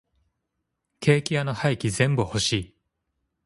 [0.99, 2.75] ケーキ屋の廃棄全部欲しい。